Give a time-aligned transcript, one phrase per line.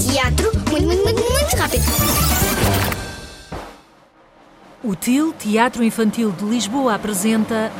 [0.00, 1.84] Teatro muito, muito, muito, muito rápido.
[4.82, 7.70] O TIL Teatro Infantil de Lisboa apresenta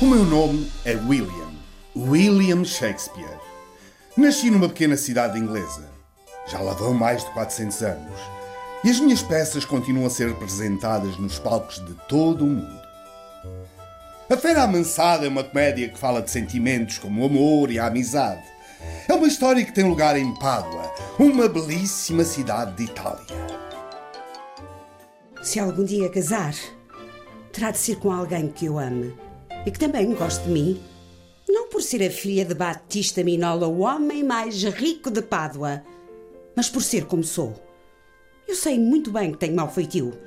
[0.00, 1.50] O meu nome é William.
[1.96, 3.40] William Shakespeare.
[4.16, 5.90] Nasci numa pequena cidade inglesa.
[6.46, 8.20] Já lá vão mais de 400 anos.
[8.84, 12.80] E as minhas peças continuam a ser representadas nos palcos de todo o mundo.
[14.30, 17.86] A Feira Amansada é uma comédia que fala de sentimentos como o amor e a
[17.86, 18.53] amizade.
[19.08, 23.44] É uma história que tem lugar em Pádua, uma belíssima cidade de Itália.
[25.42, 26.54] Se algum dia casar,
[27.52, 29.14] terá de ser com alguém que eu ame
[29.66, 30.82] e que também goste de mim.
[31.48, 35.82] Não por ser a filha de Batista Minola, o homem mais rico de Pádua,
[36.56, 37.54] mas por ser como sou.
[38.48, 40.18] Eu sei muito bem que tenho mau feitio,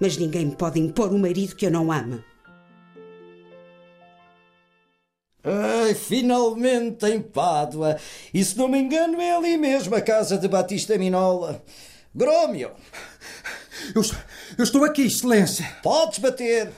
[0.00, 2.22] mas ninguém me pode impor um marido que eu não ame.
[5.44, 7.96] Ai, finalmente em Pádua.
[8.32, 11.62] E se não me engano, é ali mesmo a casa de Batista Minola.
[12.14, 12.70] Grómio,
[13.94, 14.02] Eu,
[14.58, 15.68] eu estou aqui, Excelência.
[15.82, 16.70] podes bater.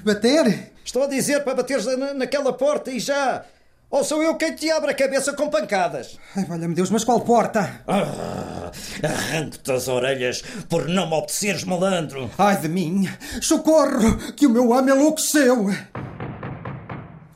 [0.00, 0.72] Bater?
[0.84, 3.44] Estou a dizer para bateres na, naquela porta e já.
[3.90, 6.18] Ou sou eu quem te abre a cabeça com pancadas?
[6.36, 7.82] Ai, valha-me Deus, mas qual porta?
[7.86, 8.70] Ah,
[9.02, 12.30] Arranco-te as orelhas por não me obedeceres, malandro.
[12.38, 13.08] Ai de mim!
[13.42, 14.16] Socorro!
[14.34, 15.66] Que o meu amo enlouqueceu!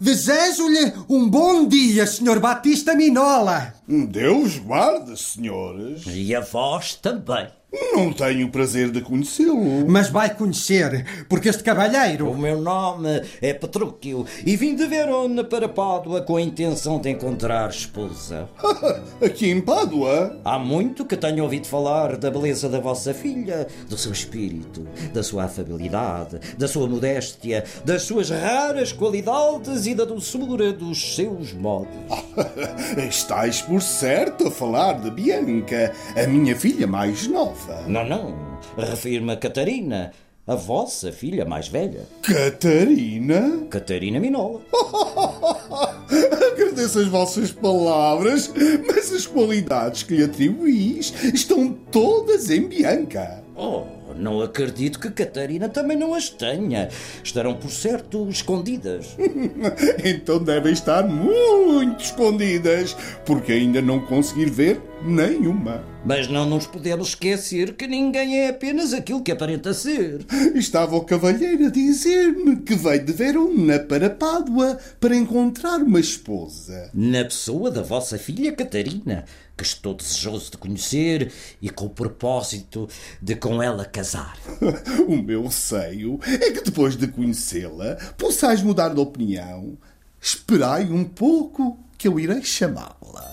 [0.02, 2.40] Desejo-lhe um bom dia, Sr.
[2.40, 3.72] Batista Minola!
[3.88, 6.04] Deus guarde, senhores.
[6.06, 7.48] E a vós também.
[7.94, 9.88] Não tenho o prazer de conhecê-lo.
[9.88, 12.36] Mas vai conhecer, porque este O cavalheiro.
[12.36, 17.70] meu nome é Petrúquio e vim de Verona para Pádua com a intenção de encontrar
[17.70, 18.46] esposa.
[19.24, 20.38] Aqui em Pádua?
[20.44, 25.22] Há muito que tenho ouvido falar da beleza da vossa filha, do seu espírito, da
[25.22, 31.88] sua afabilidade, da sua modéstia, das suas raras qualidades e da doçura dos seus modos.
[33.08, 37.82] Estais por certo a falar de Bianca, a minha filha mais nova.
[37.86, 38.34] Não, não,
[38.76, 40.12] refirma Catarina,
[40.46, 43.66] a vossa filha mais velha, Catarina?
[43.70, 44.60] Catarina Minola.
[46.52, 48.52] Agradeço as vossas palavras,
[48.86, 53.42] mas as qualidades que lhe atribuís estão todas em Bianca.
[53.54, 53.84] Oh,
[54.16, 56.88] não acredito que Catarina também não as tenha.
[57.22, 59.16] Estarão, por certo, escondidas.
[60.04, 65.84] Então devem estar muito escondidas, porque ainda não conseguir ver nenhuma.
[66.04, 70.24] Mas não nos podemos esquecer que ninguém é apenas aquilo que aparenta ser.
[70.54, 76.90] Estava o cavalheiro a dizer-me que veio de Verona para Pádua para encontrar uma esposa.
[76.92, 79.24] Na pessoa da vossa filha Catarina,
[79.56, 82.88] que estou desejoso de conhecer e com o propósito
[83.20, 84.36] de com ela casar.
[85.08, 89.76] O meu receio é que depois de conhecê-la possais mudar de opinião.
[90.20, 93.31] Esperai um pouco que eu irei chamá-la.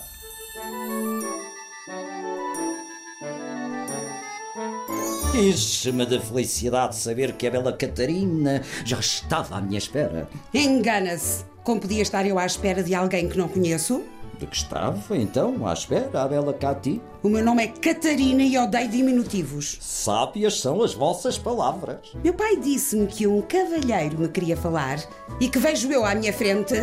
[5.40, 10.28] Enche-me de felicidade saber que a bela Catarina já estava à minha espera.
[10.54, 11.46] Engana-se.
[11.64, 14.04] Como podia estar eu à espera de alguém que não conheço?
[14.38, 17.02] De que estava, então, à espera, a bela Cati?
[17.22, 19.78] O meu nome é Catarina e odeio diminutivos.
[19.82, 22.14] Sábias são as vossas palavras.
[22.24, 25.00] Meu pai disse-me que um cavalheiro me queria falar
[25.40, 26.74] e que vejo eu à minha frente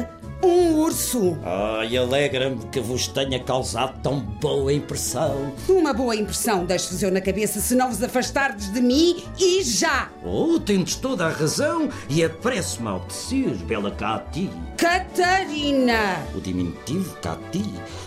[0.43, 1.39] um urso.
[1.45, 5.53] Ai, alegra-me que vos tenha causado tão boa impressão.
[5.69, 10.11] Uma boa impressão deixo-vos eu na cabeça se não vos afastardes de mim e já!
[10.25, 14.51] Oh, tendes toda a razão e apresso-me a obedecer, bela Cati.
[14.77, 16.27] Catarina!
[16.35, 17.65] O diminutivo Cati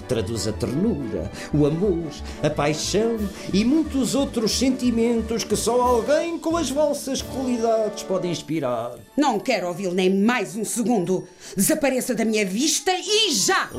[0.07, 2.09] traduz a ternura, o amor,
[2.43, 3.17] a paixão
[3.53, 8.95] e muitos outros sentimentos que só alguém com as vossas qualidades pode inspirar.
[9.15, 11.27] Não quero ouvi-lo nem mais um segundo.
[11.55, 13.69] Desapareça da minha vista e já!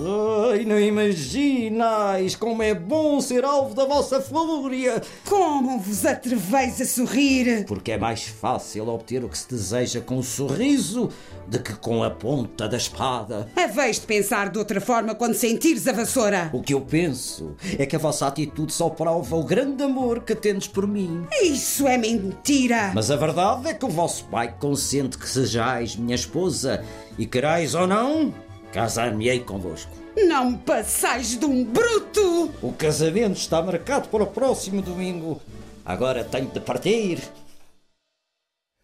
[0.51, 5.03] Ai, não imaginais como é bom ser alvo da vossa fúria.
[5.29, 7.67] Como vos atreveis a sorrir?
[7.67, 11.11] Porque é mais fácil obter o que se deseja com um sorriso
[11.47, 13.47] do que com a ponta da espada.
[13.55, 16.49] Haveis de pensar de outra forma quando sentires a vassoura.
[16.55, 20.35] O que eu penso é que a vossa atitude só prova o grande amor que
[20.35, 21.27] tendes por mim.
[21.43, 22.93] Isso é mentira!
[22.95, 26.83] Mas a verdade é que o vosso pai consente que sejais minha esposa
[27.19, 28.30] e querais ou não,
[28.73, 29.93] casar-me-ei convosco.
[30.17, 32.53] Não passais de um bruto!
[32.63, 35.41] O casamento está marcado para o próximo domingo.
[35.85, 37.21] Agora tenho de partir.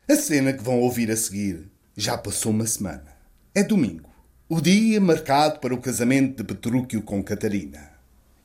[0.09, 3.17] A cena que vão ouvir a seguir já passou uma semana.
[3.55, 4.11] É domingo,
[4.49, 7.91] o dia marcado para o casamento de Petrúquio com Catarina.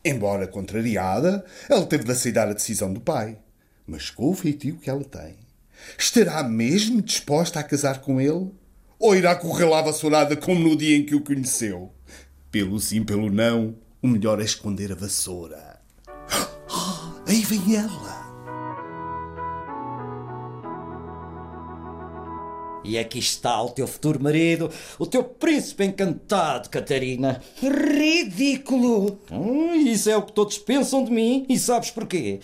[0.04, 3.38] Embora contrariada, ela teve de aceitar a decisão do pai.
[3.86, 5.36] Mas com o feitio que ela tem,
[5.98, 8.52] estará mesmo disposta a casar com ele?
[9.01, 11.92] Ou irá correr lá vassourada como no dia em que o conheceu?
[12.51, 15.81] Pelo sim, pelo não, o melhor é esconder a vassoura.
[17.27, 18.21] Aí vem ela.
[22.83, 24.69] E aqui está o teu futuro marido,
[25.00, 27.42] o teu príncipe encantado, Catarina.
[27.59, 29.19] Ridículo!
[29.31, 31.44] Hum, isso é o que todos pensam de mim.
[31.50, 32.39] E sabes porquê?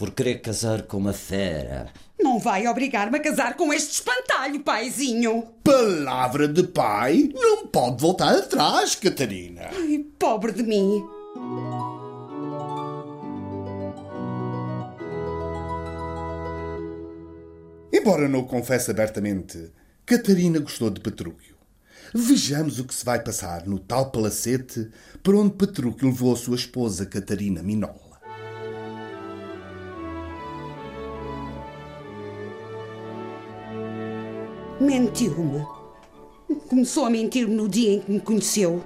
[0.00, 1.92] Por querer casar com uma fera.
[2.18, 5.42] Não vai obrigar-me a casar com este espantalho, paizinho.
[5.62, 9.68] Palavra de pai não pode voltar atrás, Catarina.
[9.70, 11.06] Ai, pobre de mim.
[17.92, 19.70] Embora não o confesse abertamente,
[20.06, 21.56] Catarina gostou de Petrúquio.
[22.14, 24.88] Vejamos o que se vai passar no tal palacete
[25.22, 28.09] por onde Petrúquio levou a sua esposa Catarina Minola.
[34.80, 35.66] Mentiu-me.
[36.70, 38.82] Começou a mentir-me no dia em que me conheceu.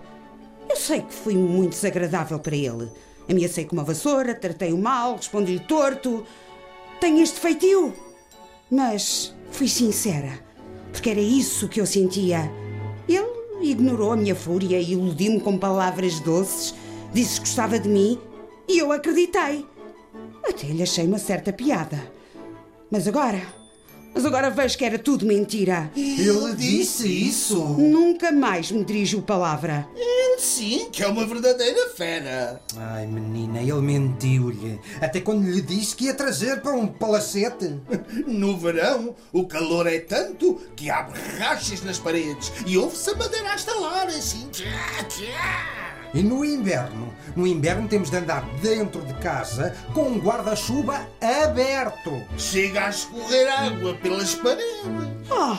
[0.69, 2.91] Eu sei que fui muito desagradável para ele.
[3.31, 6.27] Ameacei com uma vassoura, tratei-o mal, respondi-lhe torto.
[7.01, 7.95] Tenho este feitio.
[8.69, 10.41] Mas fui sincera,
[10.91, 12.51] porque era isso que eu sentia.
[13.09, 16.75] Ele ignorou a minha fúria e iludiu-me com palavras doces,
[17.13, 18.19] disse que gostava de mim
[18.67, 19.65] e eu acreditei.
[20.43, 22.13] Até lhe achei uma certa piada.
[22.91, 23.64] Mas agora.
[24.15, 25.91] Mas agora vejo que era tudo mentira.
[25.97, 27.59] Ele disse isso.
[27.59, 29.89] Nunca mais me dirigiu palavra.
[29.97, 32.61] Ele sim, que é uma verdadeira fera.
[32.77, 34.81] Ai, menina, ele mentiu-lhe.
[35.01, 37.75] Até quando lhe disse que ia trazer para um palacete.
[38.27, 43.51] No verão, o calor é tanto que há borrachas nas paredes e ouve-se a madeira
[43.51, 44.49] a estalar assim.
[44.51, 45.84] Tchá, tchá.
[46.15, 47.13] E no inverno?
[47.35, 52.23] No inverno temos de andar dentro de casa com um guarda-chuva aberto.
[52.39, 54.85] Chega a escorrer água pelas paredes.
[55.29, 55.57] Oh,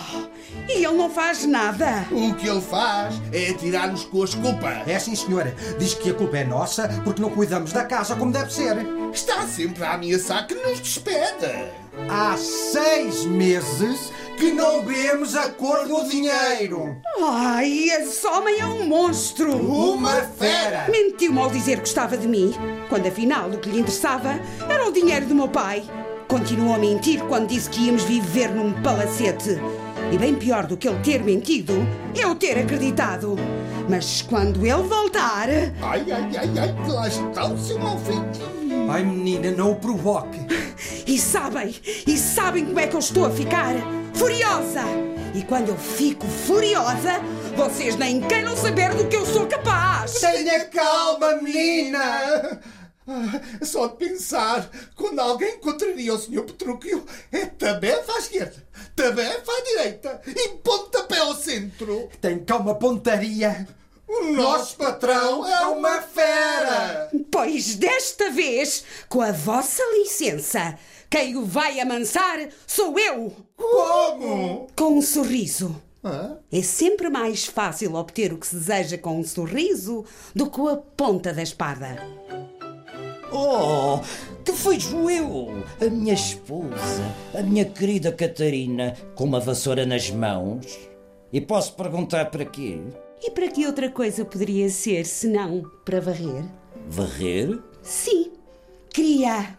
[0.69, 2.05] e ele não faz nada.
[2.09, 4.87] O que ele faz é atirar-nos com as culpas.
[4.87, 5.53] É sim, senhora.
[5.77, 8.77] Diz que a culpa é nossa porque não cuidamos da casa como deve ser.
[9.13, 11.69] Está sempre a ameaçar que nos despeda.
[12.09, 16.97] Há seis meses que não vemos a cor do dinheiro.
[17.21, 19.55] Ai, esse homem é um monstro.
[19.55, 20.87] Uma fera.
[20.89, 22.53] Mentiu-me ao dizer que gostava de mim,
[22.89, 24.39] quando afinal o que lhe interessava
[24.69, 25.83] era o dinheiro do meu pai.
[26.27, 29.59] Continuou a mentir quando disse que íamos viver num palacete.
[30.11, 31.73] E bem pior do que ele ter mentido,
[32.15, 33.35] eu ter acreditado.
[33.89, 35.47] Mas quando ele voltar.
[35.49, 38.89] Ai, ai, ai, ai, que lá está o seu mal feitio.
[38.89, 40.39] Ai, menina, não o provoque.
[41.07, 43.73] E sabem, e sabem como é que eu estou a ficar?
[44.17, 44.83] Furiosa!
[45.33, 47.19] E quando eu fico furiosa,
[47.55, 50.19] vocês nem queiram saber do que eu sou capaz!
[50.19, 52.59] Tenha calma, menina.
[53.07, 56.43] Ah, Só de pensar, quando alguém contraria o Sr.
[56.43, 58.65] Petrúquio, é tabefa à esquerda,
[58.95, 62.09] tabefa à direita e pontapé ao centro.
[62.21, 63.67] Tem cá uma pontaria.
[64.07, 67.09] O nosso patrão é uma fera.
[67.31, 70.77] Pois desta vez, com a vossa licença,
[71.09, 73.31] quem o vai amansar sou eu!
[73.55, 74.67] Como?
[74.75, 75.81] Com um sorriso.
[76.51, 80.05] É sempre mais fácil obter o que se deseja com um sorriso
[80.35, 81.97] do que com a ponta da espada.
[83.31, 83.99] Oh,
[84.43, 87.03] que vejo eu, a minha esposa,
[87.33, 90.77] a minha querida Catarina, com uma vassoura nas mãos?
[91.33, 92.79] E posso perguntar para quê?
[93.21, 96.45] E para que outra coisa poderia ser senão para varrer?
[96.87, 97.59] Varrer?
[97.81, 98.31] Sim,
[98.93, 99.57] queria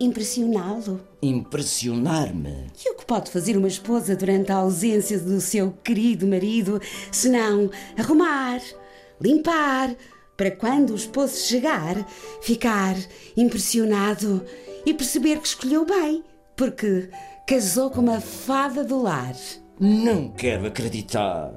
[0.00, 1.00] impressioná-lo.
[1.20, 2.66] Impressionar-me?
[2.84, 7.70] E o que pode fazer uma esposa durante a ausência do seu querido marido, senão
[7.96, 8.60] arrumar,
[9.20, 9.94] limpar,
[10.36, 11.96] para quando o esposo chegar,
[12.40, 12.94] ficar
[13.36, 14.44] impressionado
[14.86, 16.22] e perceber que escolheu bem,
[16.56, 17.10] porque
[17.46, 19.34] casou com uma fada do lar.
[19.80, 21.52] Não quero acreditar.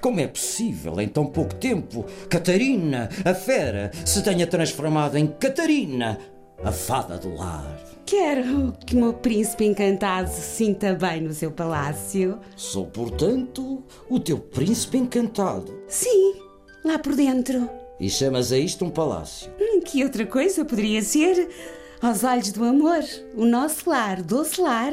[0.00, 6.18] Como é possível, em tão pouco tempo, Catarina, a fera, se tenha transformado em Catarina,
[6.62, 7.78] a fada do lar?
[8.04, 12.38] Quero que o meu príncipe encantado se sinta bem no seu palácio.
[12.56, 15.76] Sou, portanto, o teu príncipe encantado.
[15.88, 16.34] Sim,
[16.84, 17.68] lá por dentro.
[17.98, 19.50] E chamas a isto um palácio?
[19.60, 21.48] Hum, Que outra coisa poderia ser?
[22.00, 23.00] Aos olhos do amor,
[23.34, 24.92] o nosso lar, doce lar,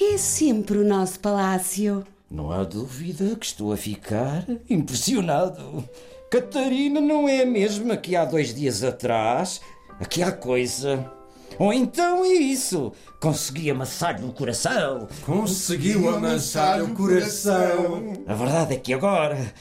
[0.00, 2.04] é sempre o nosso palácio.
[2.30, 5.84] Não há dúvida que estou a ficar impressionado.
[6.30, 9.60] Catarina não é a mesma que há dois dias atrás.
[10.00, 11.10] Aqui há coisa.
[11.58, 12.92] Ou então é isso.
[13.20, 15.08] Consegui amassar-lhe o coração.
[15.24, 18.12] Conseguiu amansar o coração.
[18.26, 19.52] A verdade é que agora.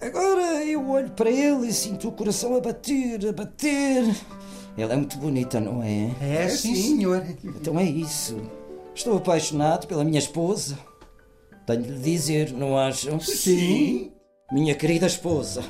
[0.00, 4.14] Agora eu olho para ele e sinto o coração a bater, a bater.
[4.76, 6.10] Ela é muito bonita, não é?
[6.20, 7.24] É sim, senhor.
[7.42, 8.36] Então é isso.
[8.94, 10.78] Estou apaixonado pela minha esposa.
[11.66, 13.18] Tenho de lhe dizer, não acham?
[13.18, 14.12] Sim.
[14.52, 15.64] Minha querida esposa,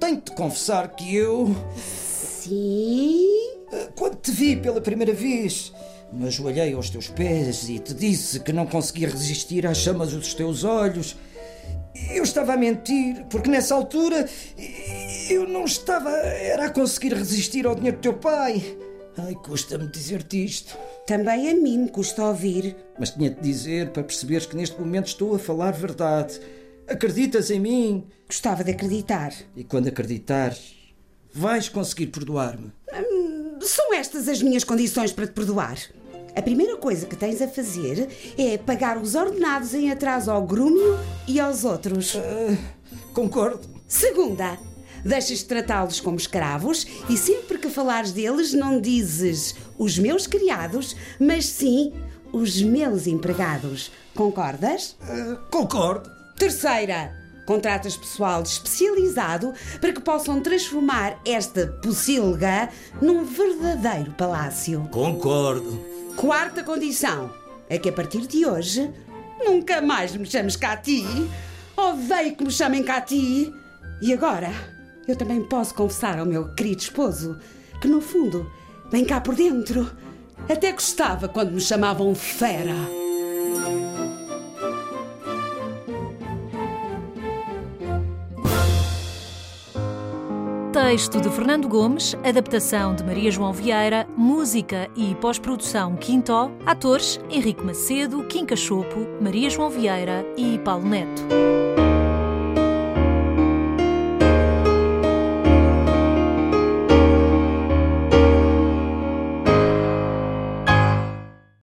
[0.00, 3.27] tenho de confessar que eu, Sim?
[3.72, 5.72] Eh, quando te vi pela primeira vez.
[6.12, 10.32] Me ajoelhei aos teus pés e te disse que não conseguia resistir às chamas dos
[10.32, 11.16] teus olhos.
[12.10, 14.26] Eu estava a mentir, porque nessa altura
[15.28, 18.78] eu não estava era a conseguir resistir ao dinheiro do teu pai.
[19.18, 20.78] Ai, custa-me dizer-te isto.
[21.06, 22.76] Também a mim me custa ouvir.
[22.98, 26.40] Mas tinha de dizer para perceberes que neste momento estou a falar verdade.
[26.86, 28.06] Acreditas em mim?
[28.26, 29.34] Gostava de acreditar.
[29.56, 30.74] E quando acreditares,
[31.32, 32.72] vais conseguir perdoar-me.
[33.98, 35.76] Estas as minhas condições para te perdoar.
[36.36, 40.96] A primeira coisa que tens a fazer é pagar os ordenados em atraso ao grúmio
[41.26, 42.16] e aos outros.
[43.12, 43.68] Concordo.
[43.88, 44.56] Segunda,
[45.04, 50.94] deixas de tratá-los como escravos e sempre que falares deles não dizes os meus criados,
[51.18, 51.92] mas sim
[52.32, 53.90] os meus empregados.
[54.14, 54.96] Concordas?
[55.50, 56.08] Concordo.
[56.36, 57.12] Terceira,
[57.48, 62.68] contratas pessoal especializado para que possam transformar esta pocilga
[63.00, 64.86] num verdadeiro palácio.
[64.90, 65.82] Concordo.
[66.14, 67.32] Quarta condição
[67.66, 68.92] é que a partir de hoje
[69.42, 71.02] nunca mais me chames Cati.
[71.74, 73.50] Odeio que me chamem Cati.
[74.02, 74.50] E agora,
[75.08, 77.38] eu também posso confessar ao meu querido esposo
[77.80, 78.46] que, no fundo,
[78.90, 79.90] bem cá por dentro,
[80.50, 83.07] até gostava quando me chamavam fera.
[90.80, 97.64] Texto de Fernando Gomes, adaptação de Maria João Vieira, música e pós-produção Quintó, atores Henrique
[97.66, 101.77] Macedo, Kim Cachopo, Maria João Vieira e Paulo Neto.